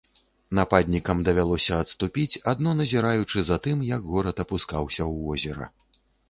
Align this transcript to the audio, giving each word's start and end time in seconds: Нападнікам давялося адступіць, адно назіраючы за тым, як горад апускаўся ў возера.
Нападнікам 0.59 1.19
давялося 1.27 1.73
адступіць, 1.85 2.39
адно 2.53 2.73
назіраючы 2.79 3.45
за 3.51 3.59
тым, 3.67 3.85
як 3.91 4.09
горад 4.15 4.37
апускаўся 4.47 5.03
ў 5.11 5.13
возера. 5.29 5.71